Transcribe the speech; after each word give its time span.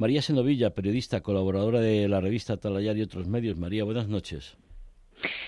María 0.00 0.22
Senovilla, 0.22 0.70
periodista, 0.70 1.20
colaboradora 1.20 1.78
de 1.78 2.08
la 2.08 2.22
revista 2.22 2.56
Talayar 2.56 2.96
y 2.96 3.02
otros 3.02 3.28
medios. 3.28 3.58
María, 3.58 3.84
buenas 3.84 4.08
noches. 4.08 4.56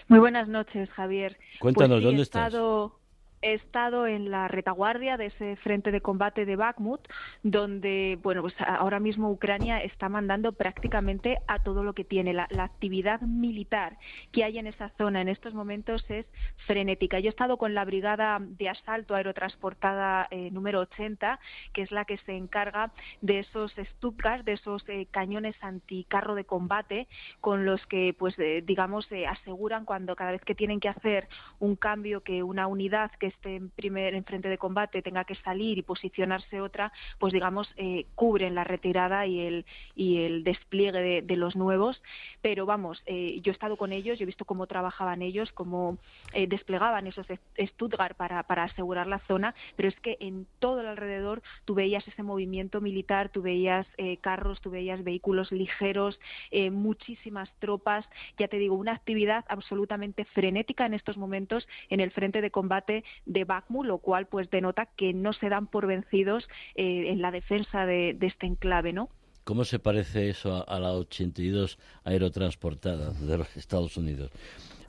Muy 0.09 0.19
buenas 0.19 0.47
noches, 0.47 0.91
Javier. 0.91 1.39
Cuéntanos, 1.59 1.93
Pues 1.97 2.01
sí, 2.03 2.05
¿dónde 2.05 2.23
estás? 2.23 2.47
estado- 2.49 2.99
He 3.43 3.55
estado 3.55 4.07
en 4.07 4.31
la 4.31 4.49
retaguardia 4.49 5.17
de 5.17 5.27
ese 5.27 5.57
frente 5.57 5.91
de 5.91 6.01
combate 6.01 6.47
de 6.47 6.57
Bakhmut, 6.57 7.01
donde, 7.43 8.19
bueno, 8.23 8.43
pues 8.43 8.55
ahora 8.61 9.01
mismo 9.01 9.31
Ucrania 9.31 9.83
está 9.83 10.09
mandando 10.09 10.53
prácticamente 10.53 11.39
a 11.49 11.59
todo 11.59 11.85
lo 11.85 11.93
que 11.93 12.05
tiene. 12.05 12.33
La, 12.33 12.49
actividad 12.63 13.21
militar 13.21 13.99
que 14.31 14.45
hay 14.45 14.59
en 14.59 14.67
esa 14.67 14.91
zona 14.97 15.21
en 15.21 15.29
estos 15.29 15.53
momentos 15.53 16.05
es 16.09 16.27
frenética. 16.67 17.19
Yo 17.19 17.27
he 17.27 17.31
estado 17.31 17.57
con 17.57 17.75
la 17.75 17.85
brigada 17.85 18.39
de 18.41 18.69
asalto 18.69 19.15
aerotransportada 19.15 20.29
eh, 20.31 20.51
número 20.51 20.81
80, 20.81 21.39
que 21.73 21.83
es 21.83 21.91
la 21.91 22.05
que 22.05 22.19
se 22.19 22.37
encarga 22.37 22.93
de 23.21 23.41
esos 23.41 23.73
Stuttgart, 23.97 24.45
de 24.45 24.53
esos 24.53 24.85
eh, 24.89 25.07
cañones 25.11 25.57
anticarro 25.61 26.35
de 26.35 26.45
combate, 26.45 27.09
con 27.41 27.65
los 27.65 27.85
que, 27.87 28.15
pues, 28.19 28.39
eh, 28.39 28.63
digamos, 28.65 29.11
eh, 29.13 29.27
aseguran 29.27 29.85
cuando 29.85 30.17
cada 30.17 30.33
vez 30.33 30.43
que 30.45 30.55
tienen 30.55 30.81
que 30.81 30.89
hacer 30.89 31.29
un 31.59 31.77
cambio 31.77 32.23
que 32.23 32.43
una 32.43 32.67
unidad 32.67 33.11
que 33.19 33.32
esté 33.33 33.57
en 33.57 33.71
primer 33.71 34.15
en 34.15 34.25
frente 34.25 34.49
de 34.49 34.59
combate 34.59 35.03
tenga 35.03 35.25
que 35.25 35.35
salir 35.37 35.79
y 35.79 35.83
posicionarse 35.83 36.61
otra, 36.61 36.93
pues 37.19 37.33
digamos 37.33 37.69
eh, 37.77 38.07
cubren 38.15 38.55
la 38.55 38.65
retirada 38.65 39.27
y 39.27 39.41
el 39.41 39.67
y 39.95 40.23
el 40.23 40.45
despliegue 40.45 41.23
de, 41.23 41.37
los 41.37 41.57
nuevos. 41.57 42.03
Pero 42.41 42.67
vamos, 42.67 43.03
eh, 43.07 43.41
yo 43.43 43.51
he 43.51 43.55
estado 43.55 43.77
con 43.77 43.93
ellos, 43.93 44.19
yo 44.19 44.25
he 44.25 44.27
visto 44.27 44.45
cómo 44.45 44.67
trabajaban 44.67 45.23
ellos, 45.23 45.51
cómo 45.53 45.99
eh, 46.33 46.47
desplegaban 46.47 47.07
esos 47.07 47.27
Stuttgart 47.59 48.17
para 48.17 48.43
para 48.43 48.65
asegurar 48.65 49.07
la 49.07 49.19
zona, 49.21 49.55
pero 49.77 49.89
es 49.89 49.99
que 50.01 50.17
en 50.21 50.47
todo 50.59 50.81
el 50.81 50.87
alrededor 50.87 51.43
tú 51.65 51.75
veías 51.75 52.07
ese 52.07 52.23
movimiento 52.23 52.81
militar, 52.81 53.31
tú 53.31 53.43
veías 53.43 53.87
eh, 53.97 54.19
carros, 54.19 54.61
tú 54.61 54.71
veías 54.71 55.03
vehículos 55.05 55.53
ligeros, 55.53 56.19
eh, 56.51 56.71
muchísimas 56.71 57.49
tropas, 57.59 58.05
ya 58.39 58.49
te 58.49 58.59
digo, 58.59 58.75
una 58.75 58.93
actividad 58.93 59.45
absolutamente 59.49 60.25
frenética 60.27 60.87
en 60.87 60.95
estos 60.95 61.17
momentos 61.17 61.67
en 61.89 62.01
el 62.01 62.11
frente 62.11 62.41
de 62.41 62.51
combate 62.51 63.05
de 63.27 63.45
Bakhmut, 63.45 63.87
lo 63.87 63.99
cual 63.99 64.27
pues 64.27 64.51
denota 64.51 64.87
que 64.97 65.13
no 65.13 65.33
se 65.33 65.49
dan 65.49 65.67
por 65.67 65.87
vencidos 65.87 66.49
eh, 66.75 67.11
en 67.11 67.23
la 67.23 67.31
defensa 67.31 67.87
de, 67.87 68.17
este 68.21 68.47
enclave, 68.47 68.93
¿no? 68.93 69.09
¿Cómo 69.45 69.65
se 69.65 69.79
parece 69.79 70.29
eso 70.29 70.55
a, 70.55 70.61
a 70.63 70.79
la 70.79 70.93
82 70.93 71.79
aerotransportada 72.05 73.11
de 73.11 73.39
los 73.39 73.57
Estados 73.57 73.97
Unidos? 73.97 74.31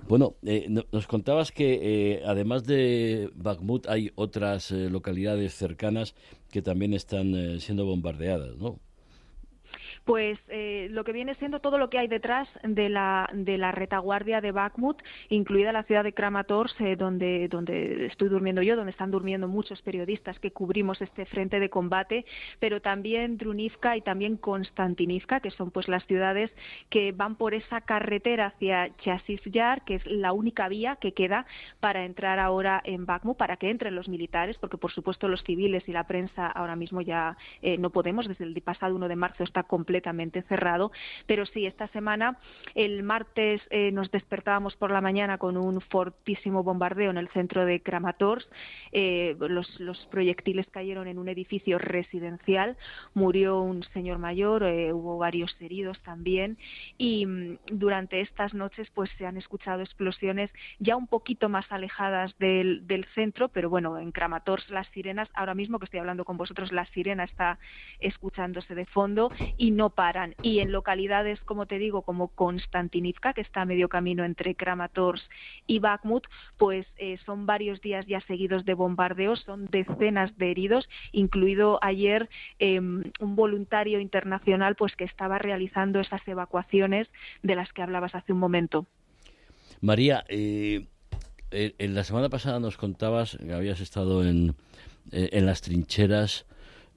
Bueno, 0.07 0.35
eh, 0.45 0.65
no- 0.69 0.83
nos 0.91 1.07
contabas 1.07 1.51
que 1.51 1.79
eh, 1.81 2.23
además 2.25 2.65
de 2.65 3.29
Bakhmut 3.35 3.87
hay 3.87 4.11
otras 4.15 4.71
eh, 4.71 4.89
localidades 4.89 5.53
cercanas 5.55 6.13
que 6.51 6.61
también 6.61 6.93
están 6.93 7.59
siendo 7.59 7.85
bombardeadas, 7.85 8.57
¿no? 8.57 8.79
Pues 10.05 10.37
eh, 10.49 10.87
lo 10.91 11.03
que 11.03 11.13
viene 11.13 11.35
siendo 11.35 11.59
todo 11.59 11.77
lo 11.77 11.89
que 11.89 11.97
hay 11.97 12.07
detrás 12.07 12.49
de 12.63 12.89
la, 12.89 13.29
de 13.33 13.57
la 13.57 13.71
retaguardia 13.71 14.41
de 14.41 14.51
Bakhmut, 14.51 15.01
incluida 15.29 15.71
la 15.71 15.83
ciudad 15.83 16.03
de 16.03 16.13
Kramatorsk, 16.13 16.81
eh, 16.81 16.95
donde, 16.97 17.47
donde 17.47 18.07
estoy 18.07 18.27
durmiendo 18.27 18.61
yo, 18.61 18.75
donde 18.75 18.91
están 18.91 19.11
durmiendo 19.11 19.47
muchos 19.47 19.81
periodistas 19.81 20.39
que 20.39 20.51
cubrimos 20.51 21.01
este 21.01 21.25
frente 21.25 21.59
de 21.59 21.69
combate, 21.69 22.25
pero 22.59 22.81
también 22.81 23.37
Drunivka 23.37 23.95
y 23.95 24.01
también 24.01 24.35
Konstantinivka, 24.35 25.39
que 25.39 25.51
son 25.51 25.71
pues 25.71 25.87
las 25.87 26.05
ciudades 26.05 26.51
que 26.89 27.13
van 27.13 27.35
por 27.35 27.53
esa 27.53 27.81
carretera 27.81 28.47
hacia 28.47 28.89
Chasiv-Yar, 28.97 29.85
que 29.85 29.95
es 29.95 30.05
la 30.05 30.33
única 30.33 30.67
vía 30.67 30.97
que 30.97 31.13
queda 31.13 31.45
para 31.79 32.03
entrar 32.03 32.39
ahora 32.39 32.81
en 32.83 33.05
Bakhmut, 33.05 33.37
para 33.37 33.55
que 33.55 33.69
entren 33.69 33.95
los 33.95 34.09
militares, 34.09 34.57
porque 34.57 34.77
por 34.77 34.91
supuesto 34.91 35.29
los 35.29 35.43
civiles 35.43 35.87
y 35.87 35.93
la 35.93 36.07
prensa 36.07 36.47
ahora 36.47 36.75
mismo 36.75 36.99
ya 36.99 37.37
eh, 37.61 37.77
no 37.77 37.89
podemos, 37.89 38.27
desde 38.27 38.43
el 38.43 38.61
pasado 38.61 38.95
1 38.95 39.07
de 39.07 39.15
marzo 39.15 39.43
está 39.43 39.63
completamente 39.63 39.92
cerrado, 40.47 40.91
pero 41.27 41.45
sí, 41.45 41.65
esta 41.65 41.87
semana, 41.89 42.37
el 42.75 43.03
martes 43.03 43.61
eh, 43.69 43.91
nos 43.91 44.11
despertábamos 44.11 44.75
por 44.75 44.91
la 44.91 45.01
mañana 45.01 45.37
con 45.37 45.57
un 45.57 45.81
fortísimo 45.81 46.63
bombardeo 46.63 47.11
en 47.11 47.17
el 47.17 47.29
centro 47.29 47.65
de 47.65 47.81
Kramatorsk, 47.81 48.47
eh, 48.91 49.35
los, 49.39 49.67
proyectiles 50.09 50.67
cayeron 50.71 51.07
en 51.07 51.17
un 51.19 51.29
edificio 51.29 51.77
residencial, 51.77 52.77
murió 53.13 53.61
un 53.61 53.83
señor 53.93 54.17
mayor, 54.17 54.63
eh, 54.63 54.93
hubo 54.93 55.17
varios 55.17 55.55
heridos 55.59 55.99
también. 56.03 56.57
Y 56.97 57.25
mm, 57.25 57.57
durante 57.71 58.21
estas 58.21 58.53
noches 58.53 58.87
pues 58.93 59.09
se 59.17 59.25
han 59.25 59.37
escuchado 59.37 59.81
explosiones 59.81 60.51
ya 60.79 60.95
un 60.95 61.07
poquito 61.07 61.49
más 61.49 61.65
alejadas 61.71 62.37
del, 62.39 62.85
del 62.87 63.05
centro, 63.15 63.49
pero 63.49 63.69
bueno, 63.69 63.97
en 63.99 64.11
Kramatorsk 64.11 64.69
las 64.69 64.87
sirenas, 64.89 65.29
ahora 65.33 65.55
mismo 65.55 65.79
que 65.79 65.85
estoy 65.85 65.99
hablando 65.99 66.25
con 66.25 66.37
vosotros, 66.37 66.71
la 66.71 66.85
sirena 66.87 67.23
está 67.23 67.59
escuchándose 67.99 68.75
de 68.75 68.85
fondo 68.85 69.31
y 69.57 69.71
no 69.71 69.82
paran. 69.89 70.35
Y 70.41 70.59
en 70.59 70.71
localidades, 70.71 71.39
como 71.41 71.65
te 71.65 71.77
digo, 71.77 72.01
como 72.01 72.29
Konstantinivka, 72.29 73.33
que 73.33 73.41
está 73.41 73.61
a 73.61 73.65
medio 73.65 73.89
camino 73.89 74.23
entre 74.23 74.55
Kramatorsk 74.55 75.25
y 75.67 75.79
Bakhmut, 75.79 76.27
pues 76.57 76.85
eh, 76.97 77.17
son 77.25 77.45
varios 77.45 77.81
días 77.81 78.05
ya 78.07 78.21
seguidos 78.21 78.65
de 78.65 78.73
bombardeos, 78.73 79.41
son 79.41 79.67
decenas 79.67 80.37
de 80.37 80.51
heridos, 80.51 80.89
incluido 81.11 81.79
ayer 81.81 82.29
eh, 82.59 82.79
un 82.79 83.35
voluntario 83.35 83.99
internacional 83.99 84.75
pues 84.75 84.95
que 84.95 85.03
estaba 85.03 85.39
realizando 85.39 85.99
esas 85.99 86.25
evacuaciones 86.27 87.07
de 87.41 87.55
las 87.55 87.71
que 87.73 87.81
hablabas 87.81 88.15
hace 88.15 88.33
un 88.33 88.39
momento. 88.39 88.85
María, 89.81 90.23
eh, 90.29 90.87
eh, 91.51 91.75
en 91.77 91.95
la 91.95 92.03
semana 92.03 92.29
pasada 92.29 92.59
nos 92.59 92.77
contabas 92.77 93.37
que 93.37 93.53
habías 93.53 93.81
estado 93.81 94.25
en, 94.25 94.55
en 95.11 95.45
las 95.45 95.61
trincheras, 95.61 96.45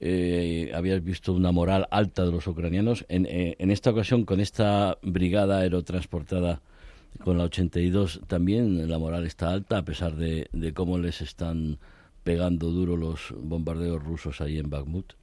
eh, 0.00 0.70
habías 0.74 1.02
visto 1.02 1.32
una 1.32 1.52
moral 1.52 1.88
alta 1.90 2.24
de 2.24 2.32
los 2.32 2.46
ucranianos. 2.46 3.04
En, 3.08 3.26
eh, 3.26 3.56
esta 3.58 3.90
ocasión, 3.90 4.24
con 4.24 4.40
esta 4.40 4.98
brigada 5.02 5.60
aerotransportada 5.60 6.60
con 7.24 7.38
la 7.38 7.44
82, 7.44 8.20
también 8.26 8.88
la 8.88 8.98
moral 8.98 9.26
está 9.26 9.50
alta, 9.50 9.78
a 9.78 9.84
pesar 9.84 10.16
de, 10.16 10.48
de 10.52 10.72
cómo 10.74 10.98
les 10.98 11.22
están 11.22 11.78
pegando 12.24 12.70
duro 12.70 12.96
los 12.96 13.32
bombardeos 13.38 14.02
rusos 14.02 14.40
ahí 14.40 14.58
en 14.58 14.68
Bakhmut. 14.68 15.14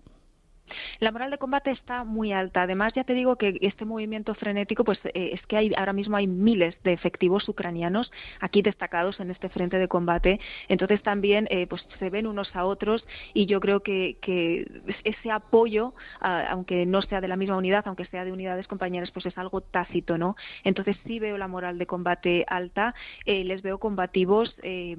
La 1.00 1.12
moral 1.12 1.32
de 1.32 1.38
combate 1.38 1.72
está 1.72 2.04
muy 2.04 2.32
alta. 2.32 2.64
Además, 2.64 2.94
ya 2.94 3.04
te 3.04 3.14
digo 3.14 3.36
que 3.36 3.58
este 3.62 3.86
movimiento 3.86 4.34
frenético, 4.36 4.84
pues 4.84 5.00
eh, 5.06 5.32
es 5.34 5.46
que 5.48 5.58
hay 5.58 5.72
ahora 5.76 5.94
mismo 5.94 6.18
hay 6.18 6.28
miles 6.28 6.76
de 6.84 6.94
efectivos 6.94 7.48
ucranianos 7.48 8.12
aquí 8.40 8.62
destacados 8.62 9.20
en 9.20 9.32
este 9.32 9.50
frente 9.50 9.78
de 9.78 9.88
combate. 9.88 10.40
Entonces 10.68 11.02
también, 11.04 11.48
eh, 11.50 11.68
pues 11.68 11.86
se 12.00 12.10
ven 12.10 12.28
unos 12.28 12.56
a 12.56 12.66
otros 12.66 13.06
y 13.34 13.46
yo 13.46 13.60
creo 13.60 13.82
que, 13.82 14.18
que 14.22 14.66
ese 15.04 15.32
apoyo, 15.32 15.94
a, 16.20 16.48
aunque 16.48 16.86
no 16.86 17.02
sea 17.02 17.22
de 17.22 17.28
la 17.28 17.36
misma 17.36 17.58
unidad, 17.58 17.84
aunque 17.88 18.06
sea 18.06 18.26
de 18.26 18.32
unidades 18.32 18.68
compañeras, 18.68 19.12
pues 19.12 19.26
es 19.26 19.38
algo 19.38 19.62
tácito, 19.62 20.18
¿no? 20.18 20.36
Entonces 20.64 20.98
sí 21.06 21.20
veo 21.20 21.38
la 21.38 21.48
moral 21.48 21.78
de 21.78 21.86
combate 21.86 22.46
alta, 22.48 22.94
eh, 23.26 23.44
les 23.44 23.62
veo 23.62 23.80
combativos, 23.80 24.56
eh, 24.64 24.96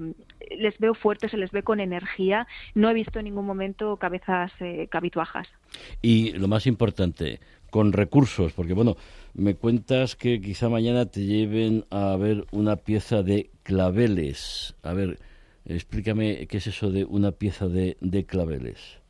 les 0.57 0.77
veo 0.79 0.93
fuertes, 0.93 1.31
se 1.31 1.37
les 1.37 1.51
ve 1.51 1.63
con 1.63 1.79
energía. 1.79 2.47
No 2.73 2.89
he 2.89 2.93
visto 2.93 3.19
en 3.19 3.25
ningún 3.25 3.45
momento 3.45 3.97
cabezas 3.97 4.51
eh, 4.59 4.87
cabituajas. 4.89 5.47
Y 6.01 6.31
lo 6.33 6.47
más 6.47 6.67
importante, 6.67 7.39
con 7.69 7.93
recursos, 7.93 8.53
porque 8.53 8.73
bueno, 8.73 8.95
me 9.33 9.55
cuentas 9.55 10.15
que 10.15 10.39
quizá 10.39 10.69
mañana 10.69 11.05
te 11.05 11.25
lleven 11.25 11.85
a 11.89 12.15
ver 12.15 12.45
una 12.51 12.77
pieza 12.77 13.21
de 13.23 13.49
claveles. 13.63 14.75
A 14.83 14.93
ver, 14.93 15.19
explícame 15.65 16.47
qué 16.47 16.57
es 16.57 16.67
eso 16.67 16.91
de 16.91 17.05
una 17.05 17.31
pieza 17.31 17.67
de, 17.67 17.97
de 17.99 18.25
claveles. 18.25 19.04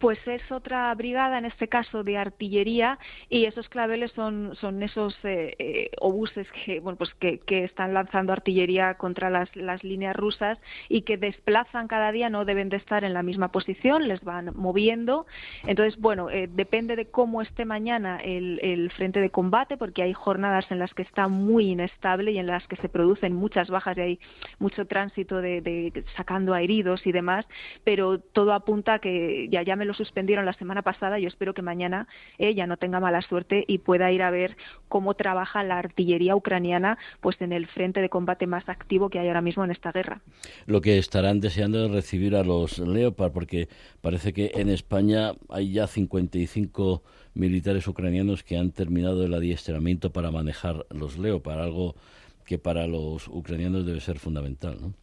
Pues 0.00 0.18
es 0.26 0.40
otra 0.50 0.94
brigada, 0.94 1.36
en 1.36 1.44
este 1.44 1.68
caso 1.68 2.02
de 2.02 2.16
artillería, 2.16 2.98
y 3.28 3.44
esos 3.44 3.68
claveles 3.68 4.10
son, 4.12 4.56
son 4.56 4.82
esos 4.82 5.14
eh, 5.24 5.54
eh, 5.58 5.90
obuses 6.00 6.46
que, 6.64 6.80
bueno, 6.80 6.96
pues 6.96 7.12
que, 7.20 7.38
están 7.64 7.92
lanzando 7.92 8.32
artillería 8.32 8.94
contra 8.94 9.28
las, 9.28 9.54
las, 9.54 9.84
líneas 9.84 10.16
rusas 10.16 10.58
y 10.88 11.02
que 11.02 11.18
desplazan 11.18 11.86
cada 11.86 12.12
día, 12.12 12.30
no 12.30 12.46
deben 12.46 12.70
de 12.70 12.78
estar 12.78 13.04
en 13.04 13.12
la 13.12 13.22
misma 13.22 13.48
posición, 13.48 14.08
les 14.08 14.24
van 14.24 14.52
moviendo. 14.56 15.26
Entonces, 15.66 16.00
bueno, 16.00 16.30
eh, 16.30 16.48
depende 16.50 16.96
de 16.96 17.10
cómo 17.10 17.42
esté 17.42 17.66
mañana 17.66 18.20
el, 18.24 18.58
el, 18.62 18.90
frente 18.92 19.20
de 19.20 19.28
combate, 19.28 19.76
porque 19.76 20.02
hay 20.02 20.14
jornadas 20.14 20.64
en 20.70 20.78
las 20.78 20.94
que 20.94 21.02
está 21.02 21.28
muy 21.28 21.72
inestable 21.72 22.32
y 22.32 22.38
en 22.38 22.46
las 22.46 22.66
que 22.68 22.76
se 22.76 22.88
producen 22.88 23.34
muchas 23.34 23.68
bajas 23.68 23.98
y 23.98 24.00
hay 24.00 24.20
mucho 24.58 24.86
tránsito 24.86 25.42
de, 25.42 25.60
de 25.60 26.04
sacando 26.16 26.54
a 26.54 26.62
heridos 26.62 27.06
y 27.06 27.12
demás, 27.12 27.44
pero 27.84 28.18
todo 28.18 28.54
apunta 28.54 28.94
a 28.94 28.98
que 28.98 29.46
ya, 29.50 29.62
ya 29.62 29.76
me 29.76 29.89
lo 29.90 29.94
suspendieron 29.94 30.46
la 30.46 30.52
semana 30.52 30.82
pasada. 30.82 31.18
Yo 31.18 31.26
espero 31.26 31.52
que 31.52 31.62
mañana 31.62 32.06
ella 32.38 32.66
no 32.66 32.76
tenga 32.76 33.00
mala 33.00 33.22
suerte 33.22 33.64
y 33.66 33.78
pueda 33.78 34.12
ir 34.12 34.22
a 34.22 34.30
ver 34.30 34.56
cómo 34.88 35.14
trabaja 35.14 35.64
la 35.64 35.78
artillería 35.78 36.36
ucraniana 36.36 36.96
pues 37.20 37.40
en 37.40 37.52
el 37.52 37.66
frente 37.66 38.00
de 38.00 38.08
combate 38.08 38.46
más 38.46 38.68
activo 38.68 39.10
que 39.10 39.18
hay 39.18 39.26
ahora 39.26 39.42
mismo 39.42 39.64
en 39.64 39.72
esta 39.72 39.90
guerra. 39.90 40.20
Lo 40.66 40.80
que 40.80 40.98
estarán 40.98 41.40
deseando 41.40 41.84
es 41.84 41.90
recibir 41.90 42.36
a 42.36 42.44
los 42.44 42.78
Leopard, 42.78 43.32
porque 43.32 43.68
parece 44.00 44.32
que 44.32 44.52
en 44.54 44.68
España 44.68 45.32
hay 45.48 45.72
ya 45.72 45.88
55 45.88 47.02
militares 47.34 47.88
ucranianos 47.88 48.44
que 48.44 48.56
han 48.56 48.70
terminado 48.70 49.24
el 49.24 49.34
adiestramiento 49.34 50.12
para 50.12 50.30
manejar 50.30 50.86
los 50.90 51.18
Leopard, 51.18 51.60
algo 51.60 51.96
que 52.44 52.58
para 52.58 52.86
los 52.86 53.26
ucranianos 53.26 53.86
debe 53.86 54.00
ser 54.00 54.20
fundamental, 54.20 54.78
¿no? 54.80 54.94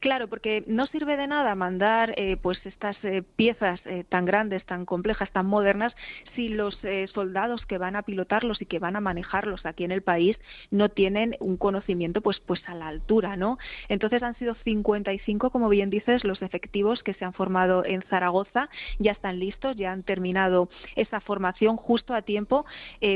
Claro, 0.00 0.28
porque 0.28 0.62
no 0.66 0.84
sirve 0.86 1.16
de 1.16 1.26
nada 1.26 1.54
mandar 1.54 2.12
eh, 2.18 2.36
pues 2.36 2.64
estas 2.66 2.96
eh, 3.02 3.22
piezas 3.34 3.80
eh, 3.86 4.04
tan 4.06 4.26
grandes, 4.26 4.62
tan 4.66 4.84
complejas, 4.84 5.30
tan 5.30 5.46
modernas, 5.46 5.96
si 6.34 6.48
los 6.48 6.78
soldados 7.14 7.64
que 7.64 7.78
van 7.78 7.96
a 7.96 8.02
pilotarlos 8.02 8.60
y 8.60 8.66
que 8.66 8.78
van 8.78 8.96
a 8.96 9.00
manejarlos 9.00 9.64
aquí 9.64 9.84
en 9.84 9.92
el 9.92 10.02
país 10.02 10.36
no 10.70 10.90
tienen 10.90 11.36
un 11.40 11.56
conocimiento 11.56 12.20
pues 12.20 12.40
pues 12.40 12.60
a 12.68 12.74
la 12.74 12.88
altura, 12.88 13.36
¿no? 13.36 13.58
Entonces 13.88 14.22
han 14.22 14.36
sido 14.36 14.54
55, 14.54 15.50
como 15.50 15.68
bien 15.68 15.88
dices, 15.88 16.24
los 16.24 16.42
efectivos 16.42 17.02
que 17.02 17.14
se 17.14 17.24
han 17.24 17.32
formado 17.32 17.84
en 17.84 18.02
Zaragoza, 18.02 18.68
ya 18.98 19.12
están 19.12 19.38
listos, 19.38 19.76
ya 19.76 19.92
han 19.92 20.02
terminado 20.02 20.68
esa 20.94 21.20
formación 21.20 21.76
justo 21.76 22.14
a 22.14 22.22
tiempo 22.22 22.66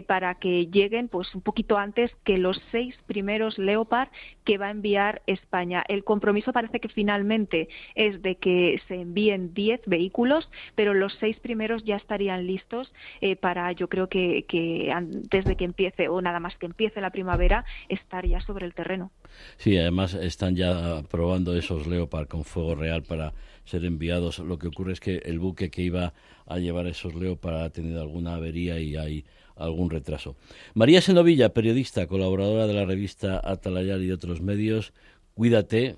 para 0.06 0.34
que 0.36 0.66
lleguen 0.66 1.08
pues 1.08 1.34
un 1.34 1.42
poquito 1.42 1.76
antes 1.76 2.10
que 2.24 2.38
los 2.38 2.60
seis 2.70 2.96
primeros 3.06 3.58
Leopard 3.58 4.08
que 4.44 4.58
va 4.58 4.66
a 4.66 4.70
enviar 4.70 5.22
España. 5.26 5.84
El 5.86 6.04
compromiso 6.04 6.52
que 6.78 6.88
finalmente 6.88 7.68
es 7.94 8.22
de 8.22 8.36
que 8.36 8.80
se 8.88 8.94
envíen 8.94 9.54
10 9.54 9.82
vehículos, 9.86 10.48
pero 10.74 10.94
los 10.94 11.14
seis 11.20 11.38
primeros 11.40 11.84
ya 11.84 11.96
estarían 11.96 12.46
listos 12.46 12.92
eh, 13.20 13.36
para, 13.36 13.72
yo 13.72 13.88
creo 13.88 14.08
que, 14.08 14.44
que 14.48 14.92
antes 14.92 15.44
de 15.44 15.56
que 15.56 15.64
empiece 15.64 16.08
o 16.08 16.20
nada 16.22 16.40
más 16.40 16.56
que 16.56 16.66
empiece 16.66 17.00
la 17.00 17.10
primavera, 17.10 17.64
estar 17.88 18.26
ya 18.26 18.40
sobre 18.42 18.66
el 18.66 18.74
terreno. 18.74 19.10
Sí, 19.56 19.76
además 19.76 20.14
están 20.14 20.56
ya 20.56 21.02
probando 21.10 21.56
esos 21.56 21.86
Leopard 21.86 22.28
con 22.28 22.44
fuego 22.44 22.74
real 22.74 23.02
para 23.02 23.32
ser 23.64 23.84
enviados. 23.84 24.38
Lo 24.38 24.58
que 24.58 24.68
ocurre 24.68 24.92
es 24.92 25.00
que 25.00 25.16
el 25.24 25.38
buque 25.38 25.70
que 25.70 25.82
iba 25.82 26.12
a 26.46 26.58
llevar 26.58 26.86
esos 26.86 27.14
Leopard 27.14 27.62
ha 27.62 27.70
tenido 27.70 28.00
alguna 28.00 28.34
avería 28.34 28.80
y 28.80 28.96
hay 28.96 29.24
algún 29.56 29.90
retraso. 29.90 30.36
María 30.74 31.00
Senovilla, 31.00 31.52
periodista, 31.52 32.06
colaboradora 32.06 32.66
de 32.66 32.74
la 32.74 32.84
revista 32.84 33.40
Atalayar 33.44 34.00
y 34.00 34.06
de 34.06 34.14
otros 34.14 34.40
medios, 34.40 34.92
cuídate, 35.34 35.96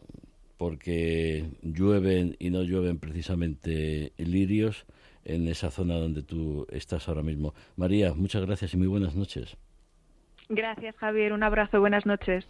porque 0.62 1.44
llueven 1.62 2.36
y 2.38 2.50
no 2.50 2.62
llueven 2.62 3.00
precisamente 3.00 4.12
lirios 4.16 4.86
en 5.24 5.48
esa 5.48 5.72
zona 5.72 5.96
donde 5.96 6.22
tú 6.22 6.68
estás 6.70 7.08
ahora 7.08 7.24
mismo. 7.24 7.52
María, 7.74 8.14
muchas 8.14 8.46
gracias 8.46 8.72
y 8.72 8.76
muy 8.76 8.86
buenas 8.86 9.16
noches. 9.16 9.56
Gracias, 10.48 10.94
Javier. 10.98 11.32
Un 11.32 11.42
abrazo. 11.42 11.80
Buenas 11.80 12.06
noches. 12.06 12.46